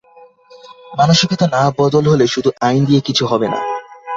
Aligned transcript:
মানসিকতা 0.97 1.45
না 1.47 1.61
বদল 1.77 2.03
হলে 2.07 2.25
শুধু 2.27 2.49
আইন 2.61 2.81
দিয়ে 2.85 3.01
কিছু 3.01 3.23
হবে 3.25 3.47
না। 3.47 3.59